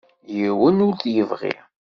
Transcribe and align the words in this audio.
Yiwen 0.35 0.83
ur 0.87 0.93
t-yebɣi. 1.01 1.55